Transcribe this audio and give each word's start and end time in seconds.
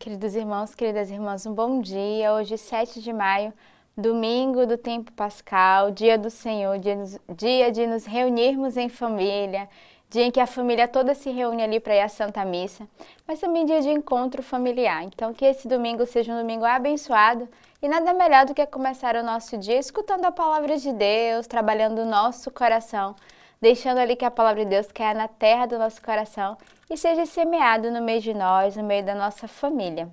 Queridos 0.00 0.34
irmãos, 0.34 0.74
queridas 0.74 1.10
irmãs, 1.10 1.44
um 1.44 1.52
bom 1.52 1.78
dia. 1.78 2.32
Hoje, 2.32 2.56
7 2.56 3.02
de 3.02 3.12
maio, 3.12 3.52
domingo 3.94 4.66
do 4.66 4.78
tempo 4.78 5.12
pascal, 5.12 5.90
dia 5.90 6.16
do 6.16 6.30
Senhor, 6.30 6.78
dia, 6.78 6.96
dia 7.28 7.70
de 7.70 7.86
nos 7.86 8.06
reunirmos 8.06 8.78
em 8.78 8.88
família, 8.88 9.68
dia 10.08 10.24
em 10.24 10.30
que 10.30 10.40
a 10.40 10.46
família 10.46 10.88
toda 10.88 11.14
se 11.14 11.28
reúne 11.28 11.62
ali 11.62 11.78
para 11.78 11.96
ir 11.96 12.00
à 12.00 12.08
Santa 12.08 12.46
Missa, 12.46 12.88
mas 13.28 13.40
também 13.40 13.66
dia 13.66 13.82
de 13.82 13.90
encontro 13.90 14.42
familiar. 14.42 15.04
Então, 15.04 15.34
que 15.34 15.44
esse 15.44 15.68
domingo 15.68 16.06
seja 16.06 16.32
um 16.32 16.38
domingo 16.38 16.64
abençoado 16.64 17.46
e 17.82 17.86
nada 17.86 18.14
melhor 18.14 18.46
do 18.46 18.54
que 18.54 18.64
começar 18.64 19.16
o 19.16 19.22
nosso 19.22 19.58
dia 19.58 19.78
escutando 19.78 20.24
a 20.24 20.32
palavra 20.32 20.78
de 20.78 20.94
Deus, 20.94 21.46
trabalhando 21.46 21.98
o 21.98 22.06
nosso 22.06 22.50
coração 22.50 23.14
deixando 23.60 23.98
ali 23.98 24.16
que 24.16 24.24
a 24.24 24.30
palavra 24.30 24.64
de 24.64 24.70
Deus 24.70 24.90
caia 24.90 25.14
na 25.14 25.28
terra 25.28 25.66
do 25.66 25.78
nosso 25.78 26.00
coração 26.00 26.56
e 26.90 26.96
seja 26.96 27.24
semeado 27.24 27.88
no 27.92 28.02
meio 28.02 28.20
de 28.20 28.34
nós, 28.34 28.76
no 28.76 28.82
meio 28.82 29.04
da 29.04 29.14
nossa 29.14 29.46
família. 29.46 30.10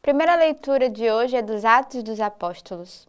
Primeira 0.00 0.34
leitura 0.34 0.88
de 0.88 1.10
hoje 1.10 1.36
é 1.36 1.42
dos 1.42 1.62
Atos 1.62 2.02
dos 2.02 2.20
Apóstolos. 2.20 3.06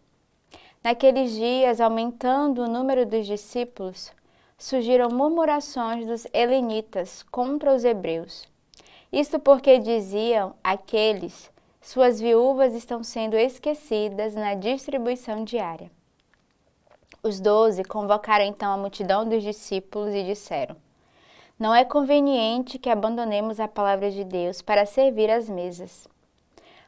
Naqueles 0.84 1.32
dias, 1.32 1.80
aumentando 1.80 2.62
o 2.62 2.68
número 2.68 3.06
dos 3.06 3.26
discípulos, 3.26 4.12
surgiram 4.58 5.08
murmurações 5.08 6.06
dos 6.06 6.26
helenitas 6.34 7.22
contra 7.24 7.74
os 7.74 7.82
hebreus. 7.82 8.46
Isto 9.10 9.38
porque 9.38 9.78
diziam 9.78 10.54
aqueles: 10.62 11.50
suas 11.80 12.20
viúvas 12.20 12.74
estão 12.74 13.02
sendo 13.02 13.36
esquecidas 13.36 14.34
na 14.34 14.54
distribuição 14.54 15.44
diária. 15.44 15.90
Os 17.22 17.40
doze 17.40 17.82
convocaram 17.82 18.44
então 18.44 18.70
a 18.70 18.76
multidão 18.76 19.26
dos 19.26 19.42
discípulos 19.42 20.14
e 20.14 20.22
disseram: 20.24 20.76
Não 21.58 21.74
é 21.74 21.86
conveniente 21.86 22.78
que 22.78 22.90
abandonemos 22.90 23.58
a 23.58 23.66
palavra 23.66 24.10
de 24.10 24.22
Deus 24.24 24.60
para 24.60 24.84
servir 24.84 25.30
às 25.30 25.48
mesas. 25.48 26.06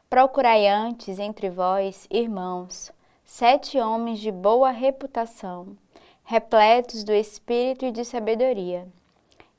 Procurai 0.07 0.67
antes 0.67 1.17
entre 1.17 1.49
vós, 1.49 2.05
irmãos, 2.11 2.91
sete 3.25 3.79
homens 3.79 4.19
de 4.19 4.31
boa 4.31 4.69
reputação, 4.69 5.75
repletos 6.23 7.03
do 7.03 7.11
espírito 7.11 7.83
e 7.83 7.91
de 7.91 8.05
sabedoria, 8.05 8.87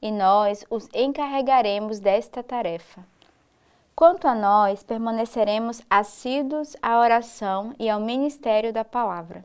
e 0.01 0.13
nós 0.13 0.65
os 0.71 0.89
encarregaremos 0.95 1.99
desta 1.99 2.41
tarefa. 2.41 3.05
Quanto 3.97 4.29
a 4.29 4.35
nós, 4.35 4.85
permaneceremos 4.85 5.83
assíduos 5.91 6.77
à 6.81 7.01
oração 7.01 7.75
e 7.81 7.91
ao 7.91 7.99
ministério 7.99 8.73
da 8.73 8.85
palavra. 8.85 9.45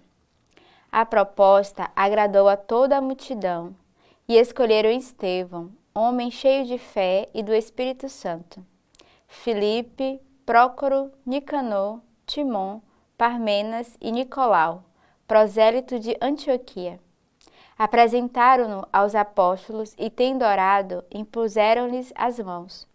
A 0.91 1.03
proposta 1.07 1.89
agradou 1.95 2.47
a 2.47 2.55
toda 2.55 2.97
a 2.97 3.01
multidão 3.01 3.75
e 4.27 4.37
escolheram 4.37 4.89
Estevão, 4.89 5.71
homem 5.93 6.31
cheio 6.31 6.65
de 6.65 6.77
fé 6.77 7.29
e 7.33 7.43
do 7.43 7.53
Espírito 7.53 8.09
Santo. 8.09 8.65
Filipe, 9.27 10.19
Prócoro, 10.45 11.11
Nicanor, 11.25 11.99
Timon, 12.25 12.81
Parmenas 13.17 13.95
e 14.01 14.11
Nicolau, 14.11 14.83
prosélito 15.27 15.99
de 15.99 16.17
Antioquia. 16.19 16.99
Apresentaram-no 17.77 18.87
aos 18.91 19.13
apóstolos 19.13 19.93
e, 19.97 20.09
tendo 20.09 20.43
orado, 20.43 21.03
impuseram-lhes 21.13 22.11
as 22.15 22.39
mãos. 22.39 22.87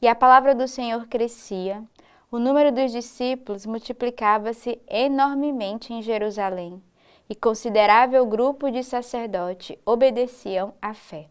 E 0.00 0.06
a 0.06 0.14
palavra 0.14 0.54
do 0.54 0.68
Senhor 0.68 1.06
crescia, 1.08 1.82
o 2.30 2.38
número 2.38 2.70
dos 2.70 2.92
discípulos 2.92 3.66
multiplicava-se 3.66 4.80
enormemente 4.88 5.92
em 5.92 6.00
Jerusalém 6.00 6.82
e 7.30 7.34
considerável 7.36 8.26
grupo 8.26 8.68
de 8.72 8.82
sacerdotes 8.82 9.78
obedeciam 9.86 10.74
à 10.82 10.92
fé. 10.92 11.28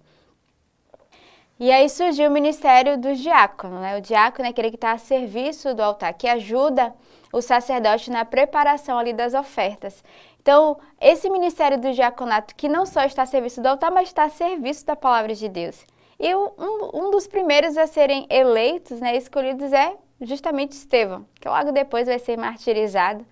E 1.59 1.69
aí 1.73 1.89
surgiu 1.89 2.30
o 2.30 2.33
ministério 2.33 2.97
do 2.97 3.14
diácono, 3.14 3.81
né? 3.81 3.97
O 3.97 4.02
diácono 4.02 4.47
é 4.47 4.52
aquele 4.52 4.69
que 4.69 4.78
está 4.78 4.94
a 4.94 4.97
serviço 4.97 5.75
do 5.75 5.83
altar, 5.83 6.14
que 6.14 6.25
ajuda 6.25 6.95
o 7.33 7.41
sacerdote 7.41 8.09
na 8.09 8.23
preparação 8.23 8.97
ali 8.97 9.11
das 9.11 9.33
ofertas. 9.33 10.02
Então, 10.41 10.80
esse 11.02 11.30
ministério 11.30 11.78
do 11.78 11.91
diaconato, 11.91 12.56
que 12.56 12.69
não 12.69 12.85
só 12.85 13.03
está 13.03 13.23
a 13.23 13.25
serviço 13.25 13.62
do 13.62 13.68
altar, 13.68 13.91
mas 13.91 14.07
está 14.07 14.23
a 14.23 14.29
serviço 14.29 14.85
da 14.85 14.96
palavra 14.96 15.35
de 15.35 15.50
Deus. 15.50 15.85
E 16.18 16.34
um, 16.34 16.50
um 16.94 17.12
dos 17.12 17.28
primeiros 17.28 17.78
a 17.78 17.88
serem 17.88 18.25
eleitos, 18.29 19.02
né, 19.02 19.18
escolhidos, 19.18 19.73
é 19.73 19.97
justamente 20.22 20.72
Estevão, 20.72 21.25
que 21.41 21.50
logo 21.50 21.73
depois 21.73 22.07
vai 22.07 22.19
ser 22.19 22.38
martirizado 22.38 23.25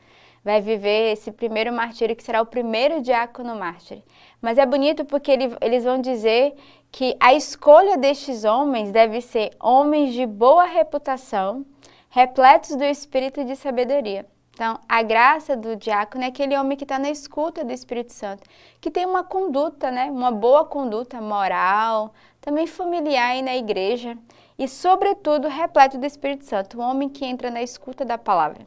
vai 0.47 0.61
viver 0.61 1.11
esse 1.11 1.29
primeiro 1.29 1.73
martírio, 1.73 2.15
que 2.15 2.23
será 2.23 2.41
o 2.41 2.45
primeiro 2.45 3.01
diácono 3.01 3.53
mártir. 3.53 4.01
Mas 4.41 4.57
é 4.57 4.65
bonito 4.65 5.03
porque 5.03 5.29
ele, 5.29 5.53
eles 5.59 5.83
vão 5.83 5.99
dizer 5.99 6.55
que 6.89 7.17
a 7.19 7.33
escolha 7.33 7.97
destes 7.97 8.45
homens 8.45 8.93
deve 8.93 9.19
ser 9.19 9.51
homens 9.59 10.13
de 10.13 10.25
boa 10.25 10.63
reputação, 10.63 11.65
repletos 12.09 12.77
do 12.77 12.83
espírito 12.85 13.43
de 13.43 13.57
sabedoria. 13.57 14.25
Então, 14.53 14.79
a 14.87 15.03
graça 15.03 15.53
do 15.53 15.75
diácono 15.75 16.23
é 16.23 16.27
aquele 16.27 16.57
homem 16.57 16.77
que 16.77 16.85
está 16.85 16.97
na 16.97 17.11
escuta 17.11 17.65
do 17.65 17.73
Espírito 17.73 18.13
Santo, 18.13 18.43
que 18.79 18.89
tem 18.89 19.05
uma 19.05 19.25
conduta, 19.25 19.91
né, 19.91 20.09
uma 20.09 20.31
boa 20.31 20.63
conduta 20.63 21.21
moral, 21.21 22.13
também 22.39 22.65
familiar 22.65 23.31
aí 23.31 23.41
na 23.41 23.55
igreja, 23.57 24.17
e, 24.57 24.65
sobretudo, 24.65 25.49
repleto 25.49 25.97
do 25.97 26.05
Espírito 26.05 26.45
Santo, 26.45 26.79
um 26.79 26.83
homem 26.83 27.09
que 27.09 27.25
entra 27.25 27.51
na 27.51 27.61
escuta 27.61 28.05
da 28.05 28.17
palavra. 28.17 28.65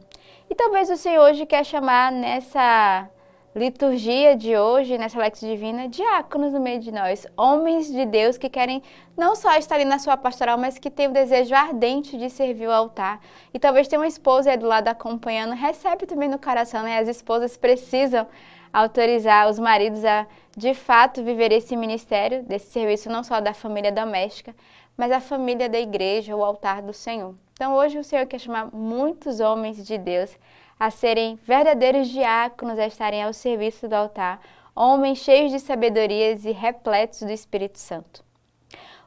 E 0.49 0.55
talvez 0.55 0.89
o 0.89 0.97
Senhor 0.97 1.23
hoje 1.29 1.45
quer 1.45 1.65
chamar 1.65 2.11
nessa 2.11 3.09
liturgia 3.53 4.35
de 4.35 4.55
hoje, 4.57 4.97
nessa 4.97 5.19
Lex 5.19 5.41
Divina, 5.41 5.87
diáconos 5.89 6.53
no 6.53 6.59
meio 6.59 6.79
de 6.79 6.91
nós, 6.91 7.27
homens 7.35 7.87
de 7.87 8.05
Deus 8.05 8.37
que 8.37 8.49
querem 8.49 8.81
não 9.17 9.35
só 9.35 9.57
estar 9.57 9.75
ali 9.75 9.83
na 9.83 9.99
sua 9.99 10.15
pastoral, 10.15 10.57
mas 10.57 10.77
que 10.77 10.89
têm 10.89 11.07
o 11.07 11.11
desejo 11.11 11.53
ardente 11.53 12.17
de 12.17 12.29
servir 12.29 12.67
o 12.67 12.71
altar. 12.71 13.19
E 13.53 13.59
talvez 13.59 13.87
tenha 13.87 13.99
uma 13.99 14.07
esposa 14.07 14.51
aí 14.51 14.57
do 14.57 14.67
lado 14.67 14.87
acompanhando, 14.87 15.53
recebe 15.53 16.05
também 16.05 16.29
no 16.29 16.39
coração, 16.39 16.83
né? 16.83 16.99
As 16.99 17.09
esposas 17.09 17.57
precisam 17.57 18.25
autorizar 18.71 19.49
os 19.49 19.59
maridos 19.59 20.05
a, 20.05 20.25
de 20.55 20.73
fato, 20.73 21.23
viver 21.23 21.51
esse 21.51 21.75
ministério, 21.75 22.43
desse 22.43 22.71
serviço 22.71 23.09
não 23.09 23.21
só 23.21 23.41
da 23.41 23.53
família 23.53 23.91
doméstica, 23.91 24.55
mas 24.95 25.11
a 25.11 25.19
família 25.19 25.67
da 25.67 25.79
igreja, 25.79 26.35
o 26.35 26.43
altar 26.43 26.81
do 26.81 26.93
Senhor. 26.93 27.35
Então 27.61 27.75
hoje 27.75 27.99
o 27.99 28.03
Senhor 28.03 28.25
quer 28.25 28.39
chamar 28.39 28.73
muitos 28.73 29.39
homens 29.39 29.85
de 29.85 29.95
Deus 29.95 30.35
a 30.79 30.89
serem 30.89 31.35
verdadeiros 31.35 32.09
diáconos, 32.09 32.79
a 32.79 32.87
estarem 32.87 33.21
ao 33.21 33.33
serviço 33.33 33.87
do 33.87 33.93
altar, 33.93 34.41
homens 34.75 35.19
cheios 35.19 35.51
de 35.51 35.59
sabedorias 35.59 36.43
e 36.43 36.51
repletos 36.51 37.19
do 37.19 37.29
Espírito 37.29 37.77
Santo. 37.77 38.25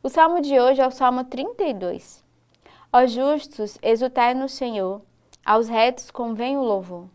O 0.05 0.09
salmo 0.09 0.41
de 0.41 0.61
hoje 0.61 0.81
é 0.81 0.87
o 0.87 0.93
Salmo 0.93 1.25
32. 1.25 2.25
Ó 2.93 3.05
justos, 3.07 3.77
exultai 3.83 4.35
no 4.35 4.49
Senhor, 4.49 5.03
aos 5.45 5.69
retos 5.69 6.13
convém 6.13 6.57
o 6.57 6.63
louvor. 6.63 7.09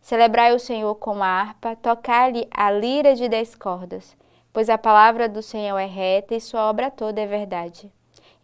Celebrai 0.00 0.54
o 0.54 0.60
Senhor 0.60 0.94
com 0.94 1.20
a 1.20 1.26
harpa, 1.26 1.74
tocai-lhe 1.74 2.46
a 2.52 2.70
lira 2.70 3.16
de 3.16 3.28
dez 3.28 3.56
cordas, 3.56 4.16
pois 4.52 4.70
a 4.70 4.78
palavra 4.78 5.28
do 5.28 5.42
Senhor 5.42 5.76
é 5.76 5.86
reta 5.86 6.36
e 6.36 6.40
sua 6.40 6.70
obra 6.70 6.88
toda 6.88 7.20
é 7.20 7.26
verdade. 7.26 7.90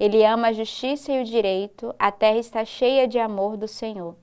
Ele 0.01 0.25
ama 0.25 0.49
a 0.49 0.53
justiça 0.55 1.13
e 1.13 1.21
o 1.21 1.25
direito, 1.27 1.95
a 1.99 2.11
terra 2.11 2.39
está 2.39 2.65
cheia 2.65 3.07
de 3.07 3.19
amor 3.19 3.59
do 3.59 3.69
Senhor. 3.69 4.17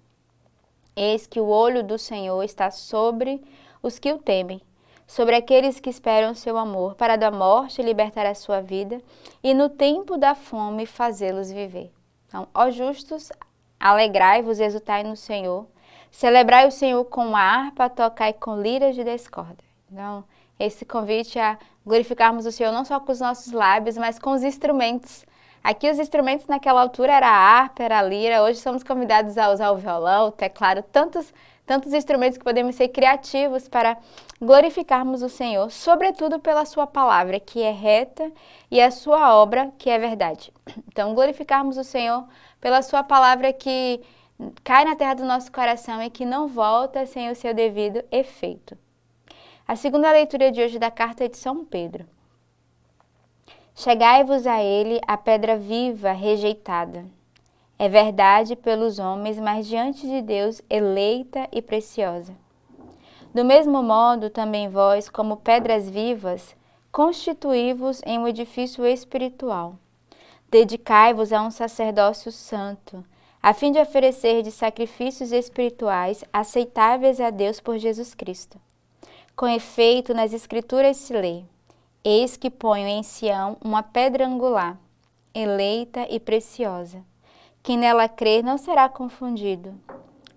Eis 0.95 1.27
que 1.27 1.39
o 1.39 1.45
olho 1.45 1.83
do 1.83 1.99
Senhor 1.99 2.41
está 2.41 2.71
sobre 2.71 3.43
os 3.83 3.99
que 3.99 4.11
o 4.11 4.17
temem, 4.17 4.59
sobre 5.05 5.35
aqueles 5.35 5.79
que 5.79 5.91
esperam 5.91 6.33
seu 6.33 6.57
amor, 6.57 6.95
para 6.95 7.15
da 7.15 7.29
morte 7.29 7.83
libertar 7.83 8.25
a 8.25 8.33
sua 8.33 8.59
vida 8.59 8.99
e 9.43 9.53
no 9.53 9.69
tempo 9.69 10.17
da 10.17 10.33
fome 10.33 10.87
fazê-los 10.87 11.51
viver. 11.51 11.93
Então, 12.27 12.47
ó 12.55 12.71
justos, 12.71 13.31
alegrai-vos, 13.79 14.59
exultai 14.59 15.03
no 15.03 15.15
Senhor, 15.15 15.67
celebrai 16.09 16.67
o 16.67 16.71
Senhor 16.71 17.05
com 17.05 17.35
harpa, 17.35 17.87
tocai 17.87 18.33
com 18.33 18.59
liras 18.59 18.95
de 18.95 19.03
discórdia. 19.03 19.67
Então, 19.91 20.23
esse 20.59 20.83
convite 20.83 21.37
a 21.37 21.59
glorificarmos 21.85 22.47
o 22.47 22.51
Senhor 22.51 22.71
não 22.71 22.83
só 22.83 22.99
com 22.99 23.11
os 23.11 23.19
nossos 23.19 23.53
lábios, 23.53 23.95
mas 23.95 24.17
com 24.17 24.31
os 24.31 24.41
instrumentos 24.41 25.26
Aqui 25.63 25.89
os 25.89 25.99
instrumentos 25.99 26.47
naquela 26.47 26.81
altura 26.81 27.13
era 27.13 27.27
a 27.27 27.35
harpa, 27.35 27.83
era 27.83 27.99
a 27.99 28.01
lira, 28.01 28.41
hoje 28.43 28.59
somos 28.59 28.83
convidados 28.83 29.37
a 29.37 29.51
usar 29.51 29.71
o 29.71 29.77
violão, 29.77 30.27
o 30.27 30.31
teclado, 30.31 30.81
tantos, 30.83 31.33
tantos 31.65 31.93
instrumentos 31.93 32.37
que 32.37 32.43
podemos 32.43 32.75
ser 32.75 32.87
criativos 32.89 33.67
para 33.67 33.97
glorificarmos 34.41 35.21
o 35.21 35.29
Senhor, 35.29 35.69
sobretudo 35.69 36.39
pela 36.39 36.63
sua 36.63 36.87
palavra, 36.87 37.39
que 37.39 37.61
é 37.61 37.71
reta, 37.71 38.31
e 38.71 38.79
a 38.79 38.91
sua 38.91 39.35
obra, 39.35 39.71
que 39.77 39.89
é 39.89 39.97
verdade. 39.97 40.53
Então, 40.87 41.13
glorificarmos 41.13 41.77
o 41.77 41.83
Senhor 41.83 42.25
pela 42.61 42.81
sua 42.81 43.03
palavra 43.03 43.51
que 43.51 44.01
cai 44.63 44.85
na 44.85 44.95
terra 44.95 45.15
do 45.15 45.25
nosso 45.25 45.51
coração 45.51 46.01
e 46.01 46.09
que 46.09 46.25
não 46.25 46.47
volta 46.47 47.05
sem 47.05 47.29
o 47.29 47.35
seu 47.35 47.53
devido 47.53 48.03
efeito. 48.11 48.77
A 49.67 49.75
segunda 49.75 50.11
leitura 50.11 50.51
de 50.51 50.61
hoje 50.61 50.79
da 50.79 50.89
carta 50.89 51.27
de 51.27 51.35
São 51.35 51.65
Pedro. 51.65 52.07
Chegai-vos 53.79 54.47
a 54.47 54.59
ele 54.59 54.99
a 55.05 55.15
pedra 55.15 55.55
viva 55.55 56.11
rejeitada. 56.11 57.05
É 57.77 57.87
verdade 57.87 58.55
pelos 58.55 58.97
homens, 58.97 59.37
mas 59.37 59.67
diante 59.67 60.07
de 60.07 60.19
Deus 60.19 60.59
eleita 60.67 61.47
e 61.51 61.61
preciosa. 61.61 62.33
Do 63.31 63.45
mesmo 63.45 63.83
modo, 63.83 64.31
também 64.31 64.67
vós, 64.67 65.07
como 65.09 65.37
pedras 65.37 65.87
vivas, 65.87 66.55
constituí-vos 66.91 68.01
em 68.03 68.17
um 68.17 68.27
edifício 68.27 68.83
espiritual. 68.83 69.75
Dedicai-vos 70.49 71.31
a 71.31 71.43
um 71.43 71.51
sacerdócio 71.51 72.31
santo, 72.31 73.05
a 73.43 73.53
fim 73.53 73.71
de 73.71 73.77
oferecer 73.77 74.41
de 74.41 74.49
sacrifícios 74.49 75.31
espirituais 75.31 76.23
aceitáveis 76.33 77.21
a 77.21 77.29
Deus 77.29 77.59
por 77.59 77.77
Jesus 77.77 78.15
Cristo. 78.15 78.59
Com 79.35 79.47
efeito, 79.47 80.15
nas 80.15 80.33
Escrituras 80.33 80.97
se 80.97 81.13
lê: 81.13 81.43
Eis 82.09 82.37
que 82.37 82.49
ponho 82.49 82.87
em 82.87 83.03
Sião 83.03 83.57
uma 83.61 83.83
pedra 83.83 84.25
angular, 84.25 84.77
eleita 85.35 86.07
e 86.09 86.21
preciosa. 86.21 87.03
Quem 87.61 87.77
nela 87.77 88.07
crer 88.07 88.41
não 88.41 88.57
será 88.57 88.87
confundido. 88.87 89.75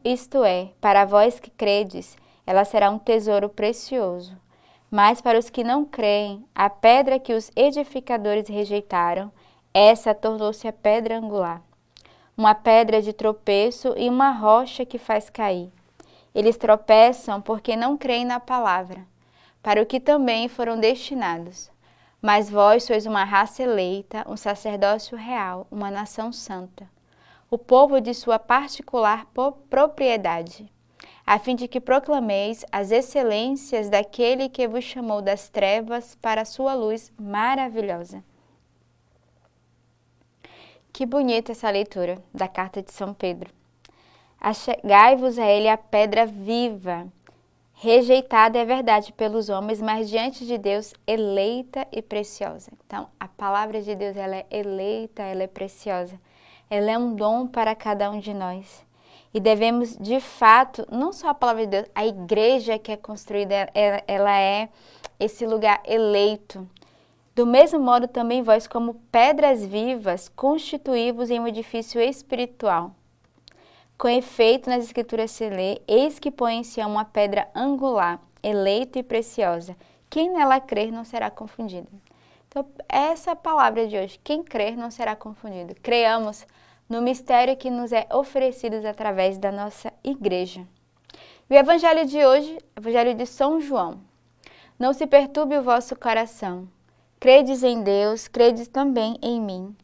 Isto 0.05 0.43
é, 0.43 0.71
para 0.81 1.05
vós 1.05 1.39
que 1.39 1.49
credes, 1.49 2.17
ela 2.45 2.65
será 2.65 2.91
um 2.91 2.99
tesouro 2.99 3.49
precioso. 3.49 4.37
Mas 4.91 5.21
para 5.21 5.39
os 5.39 5.49
que 5.49 5.63
não 5.63 5.85
creem, 5.85 6.45
a 6.53 6.69
pedra 6.69 7.21
que 7.21 7.35
os 7.35 7.53
edificadores 7.55 8.49
rejeitaram, 8.49 9.31
essa 9.73 10.13
tornou-se 10.13 10.67
a 10.67 10.73
pedra 10.73 11.19
angular, 11.19 11.63
uma 12.37 12.53
pedra 12.53 13.01
de 13.01 13.13
tropeço 13.13 13.95
e 13.97 14.09
uma 14.09 14.33
rocha 14.33 14.85
que 14.85 14.99
faz 14.99 15.31
cair. 15.31 15.71
Eles 16.35 16.57
tropeçam 16.57 17.41
porque 17.41 17.77
não 17.77 17.97
creem 17.97 18.25
na 18.25 18.41
palavra, 18.41 19.07
para 19.63 19.83
o 19.83 19.87
que 19.87 20.01
também 20.01 20.49
foram 20.49 20.79
destinados. 20.79 21.71
Mas 22.21 22.51
vós 22.51 22.85
sois 22.85 23.07
uma 23.07 23.25
raça 23.25 23.63
eleita, 23.63 24.25
um 24.29 24.37
sacerdócio 24.37 25.17
real, 25.17 25.67
uma 25.71 25.91
nação 25.91 26.33
santa, 26.33 26.89
o 27.51 27.57
povo 27.57 28.01
de 28.01 28.13
sua 28.15 28.39
particular 28.39 29.27
propriedade 29.69 30.71
a 31.31 31.39
fim 31.39 31.55
de 31.55 31.69
que 31.69 31.81
proclameis 31.81 32.65
as 32.73 32.91
excelências 32.91 33.89
daquele 33.89 34.49
que 34.49 34.67
vos 34.67 34.83
chamou 34.83 35.23
das 35.23 35.49
trevas 35.49 36.17
para 36.21 36.43
a 36.43 36.45
sua 36.45 36.75
luz 36.75 37.13
maravilhosa. 37.17 38.25
Que 40.93 41.07
bonita 41.07 41.53
essa 41.53 41.71
leitura 41.71 42.21
da 42.35 42.49
carta 42.49 42.83
de 42.83 42.91
São 42.91 43.15
Pedro. 43.15 43.49
Achegai-vos 44.41 45.39
a 45.39 45.47
ele 45.47 45.69
a 45.69 45.79
pedra 45.79 46.27
viva, 46.27 47.07
rejeitada 47.83 48.59
é 48.59 48.65
verdade 48.67 49.11
pelos 49.11 49.49
homens, 49.49 49.81
mas 49.81 50.11
diante 50.11 50.45
de 50.45 50.59
Deus 50.59 50.93
eleita 51.07 51.87
e 51.91 52.03
preciosa. 52.03 52.71
Então, 52.85 53.09
a 53.19 53.27
palavra 53.27 53.81
de 53.81 53.95
Deus 53.95 54.19
ela 54.19 54.37
é 54.37 54.47
eleita, 54.51 55.23
ela 55.23 55.45
é 55.45 55.47
preciosa. 55.47 56.21
Ela 56.69 56.91
é 56.91 56.99
um 56.99 57.15
dom 57.15 57.47
para 57.47 57.75
cada 57.75 58.11
um 58.11 58.21
de 58.21 58.35
nós. 58.35 58.85
E 59.33 59.41
devemos, 59.41 59.97
de 59.97 60.21
fato, 60.21 60.87
não 60.93 61.11
só 61.11 61.31
a 61.31 61.35
palavra 61.35 61.63
de 61.63 61.71
Deus, 61.71 61.87
a 61.95 62.05
igreja 62.05 62.79
que 62.79 62.93
é 62.93 62.99
construída, 62.99 63.71
ela 64.07 64.39
é 64.39 64.69
esse 65.19 65.47
lugar 65.47 65.81
eleito. 65.87 66.69
Do 67.35 67.47
mesmo 67.47 67.81
modo, 67.81 68.07
também 68.07 68.43
vós, 68.43 68.67
como 68.67 69.01
pedras 69.11 69.65
vivas, 69.65 70.29
constituí-vos 70.29 71.31
em 71.31 71.41
um 71.41 71.49
edifício 71.49 71.99
espiritual. 71.99 72.95
Com 74.01 74.09
efeito, 74.09 74.71
nas 74.71 74.83
Escrituras 74.83 75.31
se 75.31 75.47
lê: 75.51 75.83
Eis 75.87 76.19
que 76.19 76.31
põe 76.31 76.55
em 76.55 76.65
si 76.65 76.81
uma 76.81 77.05
pedra 77.05 77.51
angular, 77.55 78.19
eleita 78.43 78.99
e 78.99 79.03
preciosa. 79.03 79.77
Quem 80.09 80.33
nela 80.33 80.59
crer 80.59 80.91
não 80.91 81.05
será 81.05 81.31
confundido. 81.31 81.87
Então, 82.49 82.65
essa 82.89 83.37
palavra 83.37 83.87
de 83.87 83.99
hoje. 83.99 84.19
Quem 84.25 84.43
crer 84.43 84.75
não 84.75 84.91
será 84.91 85.15
confundido. 85.15 85.75
Creamos 85.83 86.47
no 86.89 87.03
mistério 87.03 87.59
que 87.59 87.69
nos 87.69 87.93
é 87.93 88.07
oferecido 88.11 88.77
através 88.87 89.37
da 89.37 89.53
nossa 89.53 89.93
igreja. 90.03 90.67
E 91.51 91.55
o 91.55 91.59
evangelho 91.59 92.07
de 92.07 92.25
hoje, 92.25 92.59
evangelho 92.75 93.15
de 93.15 93.27
São 93.27 93.61
João. 93.61 94.01
Não 94.79 94.95
se 94.95 95.07
perturbe 95.07 95.59
o 95.59 95.63
vosso 95.63 95.95
coração. 95.95 96.67
Credes 97.21 97.63
em 97.63 97.83
Deus, 97.83 98.29
credes 98.29 98.67
também 98.67 99.19
em 99.21 99.39
mim. 99.39 99.77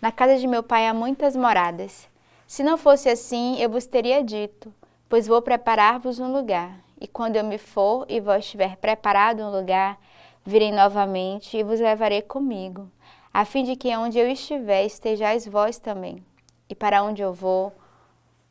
Na 0.00 0.12
casa 0.12 0.38
de 0.38 0.46
meu 0.46 0.62
pai 0.62 0.86
há 0.86 0.94
muitas 0.94 1.34
moradas. 1.34 2.13
Se 2.46 2.62
não 2.62 2.76
fosse 2.76 3.08
assim, 3.08 3.60
eu 3.60 3.70
vos 3.70 3.86
teria 3.86 4.22
dito, 4.22 4.72
pois 5.08 5.26
vou 5.26 5.40
preparar-vos 5.42 6.18
um 6.18 6.32
lugar. 6.32 6.78
E 7.00 7.06
quando 7.06 7.36
eu 7.36 7.44
me 7.44 7.58
for 7.58 8.06
e 8.08 8.20
vós 8.20 8.48
tiver 8.48 8.76
preparado 8.76 9.42
um 9.42 9.50
lugar, 9.50 9.98
virei 10.44 10.72
novamente 10.72 11.56
e 11.56 11.62
vos 11.62 11.80
levarei 11.80 12.22
comigo, 12.22 12.90
a 13.32 13.44
fim 13.44 13.64
de 13.64 13.76
que 13.76 13.96
onde 13.96 14.18
eu 14.18 14.28
estiver 14.28 14.84
estejais 14.84 15.46
vós 15.46 15.78
também 15.78 16.22
e 16.68 16.74
para 16.74 17.02
onde 17.02 17.22
eu 17.22 17.32
vou, 17.32 17.72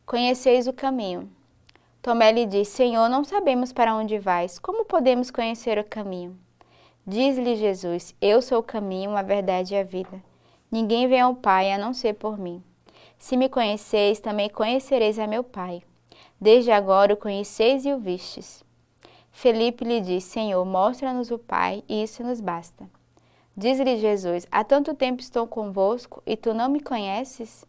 conheceis 0.05 0.67
o 0.67 0.73
caminho. 0.73 1.29
Tomé 2.01 2.31
lhe 2.31 2.45
disse: 2.45 2.71
Senhor, 2.71 3.09
não 3.09 3.23
sabemos 3.23 3.71
para 3.71 3.95
onde 3.95 4.19
vais, 4.19 4.59
como 4.59 4.85
podemos 4.85 5.31
conhecer 5.31 5.77
o 5.77 5.83
caminho? 5.83 6.37
Diz-lhe 7.05 7.55
Jesus: 7.55 8.15
Eu 8.21 8.41
sou 8.41 8.59
o 8.59 8.63
caminho, 8.63 9.15
a 9.15 9.21
verdade 9.21 9.73
e 9.73 9.77
a 9.77 9.83
vida. 9.83 10.21
Ninguém 10.71 11.07
vem 11.07 11.21
ao 11.21 11.35
Pai 11.35 11.71
a 11.71 11.77
não 11.77 11.93
ser 11.93 12.13
por 12.13 12.37
mim. 12.37 12.63
Se 13.23 13.37
me 13.37 13.47
conheceis, 13.47 14.19
também 14.19 14.49
conhecereis 14.49 15.17
a 15.17 15.25
meu 15.25 15.45
Pai. 15.45 15.81
Desde 16.41 16.71
agora 16.71 17.13
o 17.13 17.17
conheceis 17.17 17.85
e 17.85 17.93
o 17.93 17.97
vistes. 17.97 18.61
Felipe 19.31 19.85
lhe 19.85 20.01
disse: 20.01 20.31
Senhor, 20.31 20.65
mostra-nos 20.65 21.31
o 21.31 21.39
Pai, 21.39 21.85
e 21.87 22.03
isso 22.03 22.21
nos 22.21 22.41
basta. 22.41 22.85
Diz-lhe 23.55 23.95
Jesus: 23.95 24.45
Há 24.51 24.65
tanto 24.65 24.93
tempo 24.93 25.21
estou 25.21 25.47
convosco 25.47 26.21
e 26.25 26.35
tu 26.35 26.53
não 26.53 26.67
me 26.67 26.81
conheces? 26.81 27.65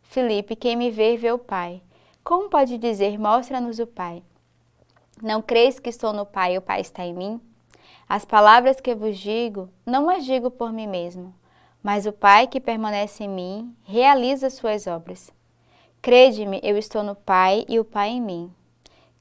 Filipe, 0.00 0.56
quem 0.56 0.74
me 0.76 0.90
vê, 0.90 1.14
vê 1.18 1.30
o 1.30 1.38
Pai. 1.38 1.82
Como 2.24 2.48
pode 2.48 2.78
dizer, 2.78 3.18
mostra-nos 3.18 3.78
o 3.78 3.86
Pai? 3.86 4.22
Não 5.22 5.42
creis 5.42 5.78
que 5.78 5.90
estou 5.90 6.14
no 6.14 6.24
Pai 6.24 6.54
e 6.54 6.58
o 6.58 6.62
Pai 6.62 6.80
está 6.80 7.04
em 7.04 7.12
mim? 7.12 7.38
As 8.08 8.24
palavras 8.24 8.80
que 8.80 8.94
vos 8.94 9.18
digo, 9.18 9.68
não 9.84 10.08
as 10.08 10.24
digo 10.24 10.50
por 10.50 10.72
mim 10.72 10.86
mesmo, 10.86 11.34
mas 11.86 12.04
o 12.04 12.10
Pai 12.10 12.48
que 12.48 12.60
permanece 12.60 13.22
em 13.22 13.28
mim 13.28 13.72
realiza 13.84 14.50
suas 14.50 14.88
obras. 14.88 15.32
Crede-me, 16.02 16.58
eu 16.64 16.76
estou 16.76 17.00
no 17.04 17.14
Pai 17.14 17.64
e 17.68 17.78
o 17.78 17.84
Pai 17.84 18.08
em 18.08 18.20
mim. 18.20 18.52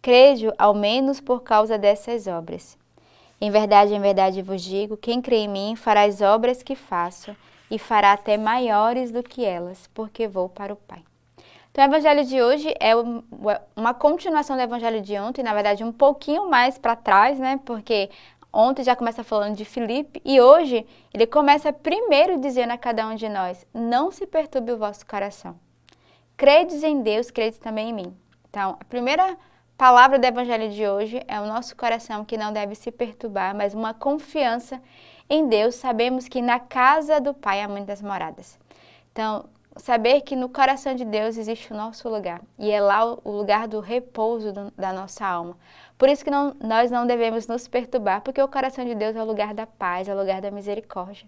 Crede 0.02 0.52
ao 0.58 0.74
menos 0.74 1.22
por 1.22 1.44
causa 1.44 1.78
dessas 1.78 2.26
obras. 2.26 2.76
Em 3.40 3.52
verdade, 3.52 3.94
em 3.94 4.02
verdade 4.02 4.42
vos 4.42 4.64
digo: 4.64 4.98
quem 4.98 5.22
crê 5.22 5.42
em 5.42 5.48
mim 5.48 5.76
fará 5.76 6.06
as 6.06 6.22
obras 6.22 6.64
que 6.64 6.74
faço 6.74 7.36
e 7.70 7.78
fará 7.78 8.14
até 8.14 8.36
maiores 8.36 9.12
do 9.12 9.22
que 9.22 9.46
elas, 9.46 9.88
porque 9.94 10.28
vou 10.28 10.50
para 10.50 10.74
o 10.74 10.76
Pai. 10.76 11.04
Então, 11.76 11.84
o 11.84 11.88
evangelho 11.88 12.26
de 12.26 12.42
hoje 12.42 12.74
é 12.80 12.94
uma 13.76 13.94
continuação 13.94 14.56
do 14.56 14.62
evangelho 14.64 15.02
de 15.02 15.20
ontem, 15.20 15.44
na 15.44 15.54
verdade, 15.54 15.84
um 15.84 15.92
pouquinho 15.92 16.50
mais 16.50 16.78
para 16.78 16.96
trás, 16.96 17.38
né? 17.38 17.60
Porque 17.64 18.10
ontem 18.56 18.84
já 18.84 18.96
começa 18.96 19.24
falando 19.24 19.56
de 19.56 19.66
Filipe 19.66 20.22
e 20.24 20.40
hoje 20.40 20.86
ele 21.14 21.28
começa 21.28 21.74
primeiro 21.74 22.40
dizendo 22.40 22.72
a 22.72 22.78
cada 22.78 23.06
um 23.08 23.16
de 23.16 23.28
nós: 23.28 23.68
Não 23.74 24.12
se 24.12 24.26
perturbe 24.26 24.72
o 24.72 24.78
vosso 24.78 25.06
coração. 25.06 25.60
Credes 26.38 26.84
em 26.84 27.02
Deus, 27.02 27.30
credes 27.30 27.60
também 27.60 27.90
em 27.90 27.94
mim. 27.94 28.18
Então, 28.50 28.78
a 28.80 28.86
primeira 28.86 29.38
palavra 29.78 30.18
do 30.18 30.26
evangelho 30.26 30.70
de 30.70 30.88
hoje 30.88 31.22
é 31.28 31.40
o 31.40 31.46
nosso 31.46 31.76
coração 31.76 32.24
que 32.24 32.38
não 32.38 32.54
deve 32.54 32.76
se 32.76 32.92
perturbar, 32.92 33.54
mas 33.54 33.74
uma 33.74 33.94
confiança 33.94 34.82
em 35.30 35.48
Deus, 35.48 35.76
sabemos 35.76 36.28
que 36.28 36.42
na 36.42 36.60
casa 36.60 37.20
do 37.20 37.34
Pai 37.34 37.62
há 37.62 37.68
muitas 37.68 38.02
moradas. 38.02 38.60
Então, 39.12 39.46
saber 39.76 40.22
que 40.22 40.36
no 40.36 40.48
coração 40.48 40.96
de 40.96 41.04
Deus 41.04 41.38
existe 41.38 41.74
o 41.74 41.76
nosso 41.76 42.08
lugar 42.08 42.42
e 42.58 42.72
é 42.72 42.80
lá 42.80 43.04
o 43.06 43.32
lugar 43.32 43.68
do 43.68 43.80
repouso 43.80 44.54
da 44.78 44.94
nossa 44.94 45.26
alma. 45.26 45.58
Por 45.98 46.10
isso 46.10 46.24
que 46.24 46.32
não, 46.32 46.56
nós 46.62 46.92
não 46.92 47.08
devemos 47.08 47.48
nos 47.48 47.68
perturbar, 47.68 48.22
porque 48.22 48.42
o 48.42 48.48
coração 48.48 48.84
de 48.84 48.96
Deus 48.96 49.16
é 49.16 49.22
o 49.22 49.26
lugar 49.26 49.54
da 49.54 49.66
paz, 49.66 50.08
é 50.08 50.14
o 50.14 50.18
lugar 50.18 50.42
da 50.42 50.52
misericórdia. 50.52 51.28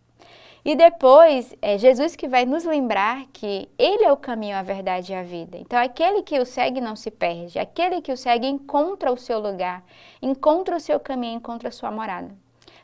E 0.65 0.75
depois, 0.75 1.55
é 1.61 1.77
Jesus 1.77 2.15
que 2.17 2.27
vai 2.27 2.45
nos 2.45 2.65
lembrar 2.65 3.25
que 3.31 3.69
Ele 3.77 4.03
é 4.03 4.11
o 4.11 4.17
caminho, 4.17 4.57
a 4.57 4.61
verdade 4.61 5.13
e 5.13 5.15
a 5.15 5.23
vida. 5.23 5.57
Então, 5.57 5.79
aquele 5.79 6.21
que 6.21 6.37
o 6.37 6.45
segue 6.45 6.81
não 6.81 6.95
se 6.95 7.09
perde, 7.09 7.57
aquele 7.57 8.01
que 8.01 8.11
o 8.11 8.17
segue 8.17 8.47
encontra 8.47 9.09
o 9.11 9.15
seu 9.15 9.39
lugar, 9.39 9.81
encontra 10.21 10.75
o 10.75 10.79
seu 10.79 10.99
caminho, 10.99 11.37
encontra 11.37 11.69
a 11.69 11.71
sua 11.71 11.89
morada. 11.89 12.35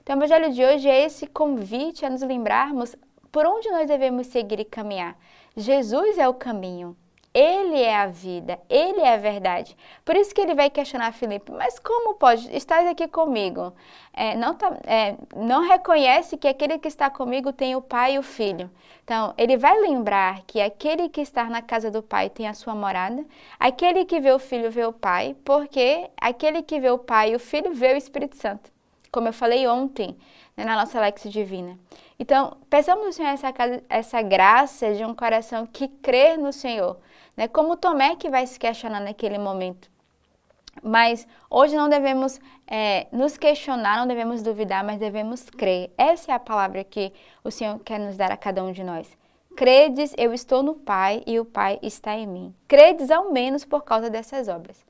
Então, 0.02 0.16
o 0.16 0.20
Evangelho 0.20 0.54
de 0.54 0.64
hoje 0.64 0.88
é 0.88 1.04
esse 1.04 1.28
convite 1.28 2.06
a 2.06 2.10
nos 2.10 2.22
lembrarmos 2.22 2.96
por 3.32 3.46
onde 3.46 3.70
nós 3.72 3.88
devemos 3.88 4.28
seguir 4.28 4.62
e 4.62 4.66
caminhar. 4.66 5.18
Jesus 5.58 6.18
é 6.18 6.30
o 6.30 6.34
caminho, 6.34 6.96
ele 7.34 7.82
é 7.82 7.96
a 7.96 8.08
vida, 8.08 8.60
ele 8.70 9.02
é 9.02 9.14
a 9.14 9.18
verdade. 9.18 9.76
Por 10.06 10.16
isso 10.16 10.34
que 10.34 10.42
ele 10.42 10.54
vai 10.54 10.70
questionar 10.70 11.12
Filipe, 11.14 11.52
mas 11.52 11.80
como 11.80 12.14
pode? 12.16 12.56
Estás 12.56 12.88
aqui 12.88 13.08
comigo. 13.08 13.74
É, 14.14 14.36
não, 14.36 14.54
tá, 14.54 14.78
é, 14.86 15.16
não 15.36 15.68
reconhece 15.68 16.38
que 16.38 16.48
aquele 16.48 16.78
que 16.78 16.88
está 16.88 17.10
comigo 17.10 17.52
tem 17.52 17.76
o 17.76 17.82
pai 17.82 18.16
e 18.16 18.20
o 18.20 18.24
filho. 18.24 18.70
Então, 19.04 19.34
ele 19.38 19.58
vai 19.58 19.80
lembrar 19.80 20.44
que 20.46 20.62
aquele 20.62 21.10
que 21.10 21.22
está 21.22 21.46
na 21.46 21.62
casa 21.62 21.90
do 21.90 22.04
pai 22.04 22.30
tem 22.30 22.48
a 22.48 22.54
sua 22.54 22.76
morada, 22.76 23.26
aquele 23.60 24.06
que 24.06 24.20
vê 24.20 24.32
o 24.32 24.40
filho 24.40 24.70
vê 24.70 24.86
o 24.86 24.94
pai, 24.94 25.36
porque 25.44 26.10
aquele 26.16 26.62
que 26.62 26.80
vê 26.80 26.92
o 26.92 27.00
pai 27.00 27.32
e 27.32 27.36
o 27.36 27.40
filho 27.40 27.74
vê 27.74 27.94
o 27.94 27.98
Espírito 27.98 28.38
Santo 28.38 28.74
como 29.14 29.28
eu 29.28 29.34
falei 29.34 29.68
ontem 29.68 30.18
né, 30.58 30.66
na 30.66 30.76
nossa 30.76 31.00
Lex 31.00 31.30
Divina. 31.30 31.78
Então, 32.18 32.58
peçamos 32.70 33.06
ao 33.06 33.12
Senhor 33.12 33.30
essa, 33.30 33.54
essa 33.88 34.22
graça 34.24 34.94
de 34.96 35.06
um 35.06 35.14
coração 35.14 35.68
que 35.68 35.88
crê 35.88 36.36
no 36.36 36.52
Senhor, 36.52 36.98
né? 37.36 37.48
como 37.48 37.78
Tomé 37.78 38.16
que 38.16 38.30
vai 38.30 38.46
se 38.48 38.60
questionar 38.60 39.00
naquele 39.00 39.38
momento. 39.38 39.92
Mas 40.82 41.28
hoje 41.50 41.76
não 41.76 41.88
devemos 41.88 42.40
é, 42.68 43.08
nos 43.12 43.38
questionar, 43.38 43.98
não 43.98 44.08
devemos 44.08 44.42
duvidar, 44.42 44.84
mas 44.84 45.00
devemos 45.00 45.50
crer. 45.50 45.92
Essa 45.98 46.32
é 46.32 46.36
a 46.36 46.40
palavra 46.40 46.84
que 46.84 47.14
o 47.44 47.52
Senhor 47.52 47.80
quer 47.80 48.00
nos 48.00 48.18
dar 48.18 48.32
a 48.32 48.38
cada 48.38 48.64
um 48.64 48.72
de 48.72 48.84
nós. 48.84 49.16
Credes, 49.56 50.16
eu 50.18 50.34
estou 50.34 50.64
no 50.64 50.74
Pai 50.74 51.22
e 51.28 51.40
o 51.40 51.46
Pai 51.46 51.78
está 51.84 52.16
em 52.16 52.26
mim. 52.26 52.56
Credes 52.68 53.12
ao 53.12 53.32
menos 53.32 53.64
por 53.64 53.84
causa 53.84 54.10
dessas 54.10 54.48
obras. 54.48 54.84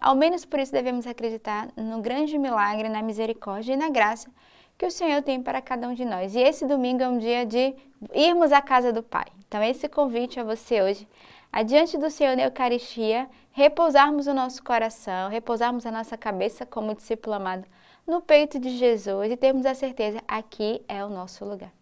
Ao 0.00 0.14
menos 0.14 0.44
por 0.44 0.60
isso 0.60 0.72
devemos 0.72 1.06
acreditar 1.06 1.68
no 1.76 2.00
grande 2.00 2.38
milagre, 2.38 2.88
na 2.88 3.02
misericórdia 3.02 3.74
e 3.74 3.76
na 3.76 3.88
graça 3.88 4.30
que 4.78 4.86
o 4.86 4.90
Senhor 4.90 5.22
tem 5.22 5.42
para 5.42 5.62
cada 5.62 5.88
um 5.88 5.94
de 5.94 6.04
nós. 6.04 6.34
E 6.34 6.40
esse 6.40 6.66
domingo 6.66 7.02
é 7.02 7.08
um 7.08 7.18
dia 7.18 7.46
de 7.46 7.74
irmos 8.12 8.52
à 8.52 8.60
casa 8.60 8.92
do 8.92 9.02
Pai. 9.02 9.26
Então, 9.48 9.62
esse 9.62 9.88
convite 9.88 10.38
a 10.38 10.44
você 10.44 10.82
hoje, 10.82 11.08
adiante 11.56 11.96
do 11.96 12.10
Senhor 12.10 12.36
na 12.36 12.42
Eucaristia, 12.42 13.26
repousarmos 13.50 14.26
o 14.26 14.34
nosso 14.34 14.62
coração, 14.62 15.30
repousarmos 15.30 15.86
a 15.86 15.90
nossa 15.90 16.14
cabeça 16.14 16.66
como 16.66 16.94
discípulo 16.94 17.34
amado 17.34 17.66
no 18.06 18.20
peito 18.20 18.58
de 18.58 18.76
Jesus 18.76 19.32
e 19.32 19.38
termos 19.38 19.64
a 19.64 19.72
certeza 19.72 20.20
aqui 20.28 20.82
é 20.86 21.02
o 21.02 21.08
nosso 21.08 21.46
lugar. 21.46 21.72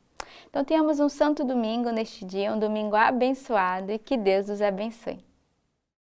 Então 0.49 0.65
tenhamos 0.65 1.01
um 1.01 1.09
santo 1.09 1.45
domingo 1.45 1.91
neste 1.91 2.25
dia, 2.25 2.53
um 2.53 2.59
domingo 2.61 2.95
abençoado 2.95 3.91
e 3.91 3.99
que 3.99 4.17
Deus 4.17 4.47
nos 4.47 4.63
abençoe. 4.63 5.19